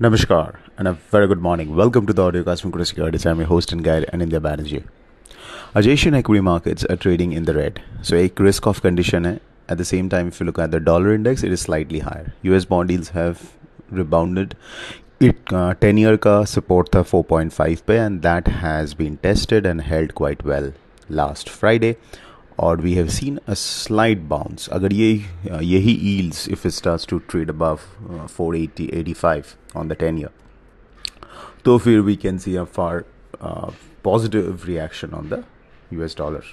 [0.00, 1.76] Namaskar and a very good morning.
[1.76, 3.24] Welcome to the audiocast from Kotak Securities.
[3.24, 4.82] I'm your host and guide Anindya Banerjee.
[5.72, 9.38] As Asian equity markets are trading in the red, so a risk off condition.
[9.68, 12.34] At the same time, if you look at the dollar index, it is slightly higher.
[12.42, 13.52] US bond yields have
[13.88, 14.56] rebounded.
[15.20, 19.80] It uh, 10 year ka support tha 4.5 pe and that has been tested and
[19.92, 20.72] held quite well
[21.08, 21.96] last Friday.
[22.57, 24.67] Or we have seen a slight bounce.
[24.77, 25.11] अगर ये
[25.45, 30.31] यही yields if it starts to trade above uh, 480 85 on the 10 year
[31.65, 33.05] तो फिर we can see a far
[33.41, 33.71] uh,
[34.03, 35.43] positive reaction on the
[35.99, 36.43] US dollar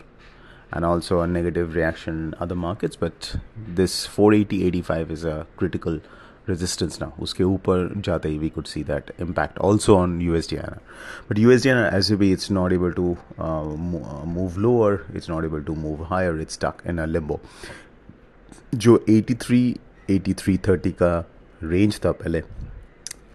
[0.73, 3.37] and also a negative reaction in other markets but
[3.81, 6.01] this 480 85 is a critical
[6.48, 7.78] resistance now uske upar
[8.08, 10.80] jate we could see that impact also on USD
[11.28, 13.64] but USD as if it's not able to uh,
[14.38, 17.40] move lower it's not able to move higher it's stuck in a limbo
[18.76, 19.78] जो 83
[20.10, 21.26] 8330 का
[21.64, 22.44] range था पहले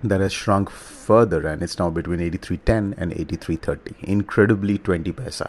[0.04, 5.48] that has shrunk further and it's now between 8310 and 8330 incredibly 20 paisa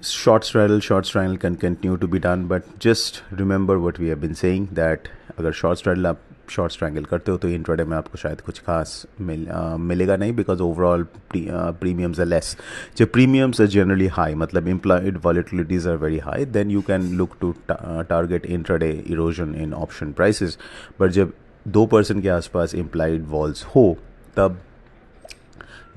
[0.00, 4.20] short straddle short straddle can continue to be done but just remember what we have
[4.20, 8.18] been saying that अगर short straddle आप short strangle करते हो तो intraday में आपको
[8.18, 12.56] शायद कुछ खास मिल आ, मिलेगा नहीं because overall premiums are less
[12.96, 17.36] जब प्रीमियम्स आर जनरली हाई मतलब implied volatilities are very high then you can look
[17.40, 20.58] to target intraday erosion in option prices
[21.00, 21.32] but जब
[21.68, 23.96] दो परसेंट के आसपास इम्प्लाइड वॉल्स हो
[24.36, 24.58] तब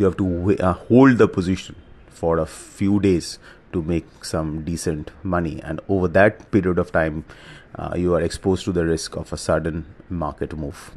[0.02, 1.76] you to uh, hold the position
[2.22, 3.38] for a few days
[3.74, 7.26] to make some decent money and over that period of time
[7.76, 10.92] uh, you are exposed to the risk of a sudden market move.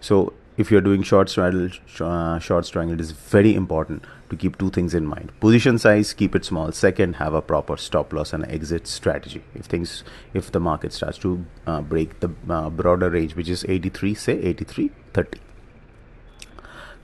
[0.00, 1.70] So, if you're doing short straddle,
[2.00, 5.32] uh, short strangle, it is very important to keep two things in mind.
[5.40, 6.72] Position size, keep it small.
[6.72, 9.42] Second, have a proper stop loss and exit strategy.
[9.54, 13.64] If things, if the market starts to uh, break the uh, broader range, which is
[13.66, 15.40] 83, say 83, 30.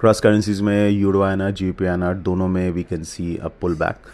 [0.00, 3.74] Cross currencies में euro आना G P आना दोनों में we can see a pull
[3.76, 4.06] back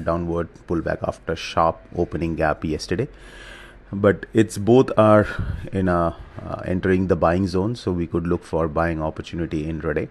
[0.00, 3.06] downward pull back after sharp opening gap yesterday
[3.94, 5.26] but it's both are
[5.74, 5.88] in
[6.66, 10.08] entering the buying zone so we could look for buying opportunity intraday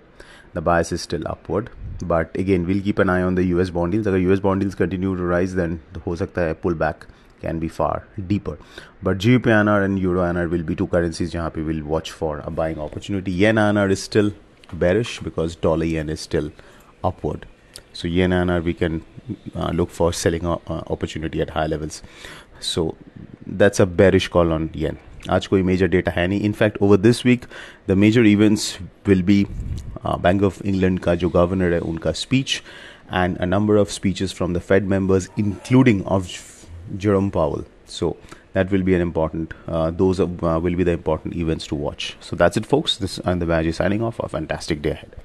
[0.56, 1.70] the bias is still upward
[2.04, 4.76] but again will keep an eye on the U S bond yields अगर U S bond yields
[4.76, 7.06] continue to rise then हो सकता है pull back
[7.42, 8.58] can be far deeper
[9.04, 11.62] but G P N R and euro N R will be two currencies यहाँ पे
[11.64, 14.34] will watch for a buying opportunity N N R is still
[14.85, 16.51] bearish because dollar yen is still
[17.05, 17.47] upward
[17.93, 19.03] so yen INR we can
[19.55, 20.59] uh, look for selling uh,
[20.97, 22.03] opportunity at high levels
[22.61, 22.95] so
[23.47, 25.05] that's a bearish call on yen
[25.35, 27.45] आज कोई major data है नहीं in fact over this week
[27.89, 28.67] the major events
[29.07, 29.47] will be
[30.07, 32.61] Bank of England का जो governor है उनका speech
[33.11, 36.67] and a number of speeches from the Fed members, including of
[36.97, 37.65] Jerome Powell.
[37.87, 38.17] So
[38.54, 39.54] that will be an important.
[39.68, 42.18] Uh, those uh, will be the important events to watch.
[42.20, 42.98] So that's it, folks.
[42.98, 44.20] This is the Baji signing off.
[44.20, 45.16] A fantastic day ahead.